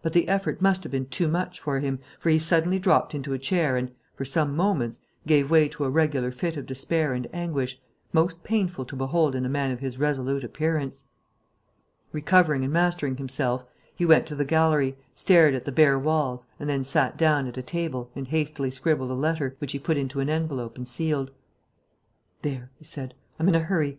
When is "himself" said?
13.18-13.66